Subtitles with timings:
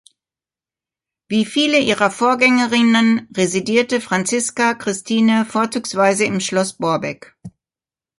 [1.27, 7.37] Wie viele ihrer Vorgängerinnen residierte Franziska Christine vorzugsweise im Schloss Borbeck.